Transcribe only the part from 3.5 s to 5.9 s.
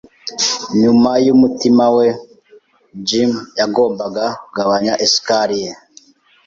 yagombaga kugabanya isukari ye.